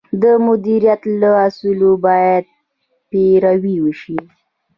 د 0.21 0.23
مدیریت 0.45 1.01
له 1.21 1.29
اصولو 1.47 1.91
باید 2.05 2.43
پیروي 3.09 3.75
وشي. 3.83 4.17